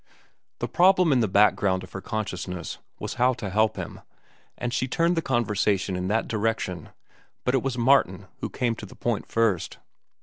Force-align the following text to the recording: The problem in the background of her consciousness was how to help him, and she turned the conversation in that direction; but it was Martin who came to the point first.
The 0.57 0.67
problem 0.67 1.11
in 1.13 1.19
the 1.19 1.27
background 1.27 1.83
of 1.83 1.91
her 1.91 2.01
consciousness 2.01 2.79
was 2.99 3.13
how 3.21 3.33
to 3.33 3.51
help 3.51 3.75
him, 3.75 4.01
and 4.57 4.73
she 4.73 4.87
turned 4.87 5.15
the 5.15 5.21
conversation 5.21 5.95
in 5.95 6.07
that 6.07 6.27
direction; 6.27 6.89
but 7.43 7.53
it 7.53 7.61
was 7.61 7.77
Martin 7.77 8.25
who 8.39 8.49
came 8.49 8.73
to 8.77 8.87
the 8.87 8.95
point 8.95 9.27
first. 9.27 9.77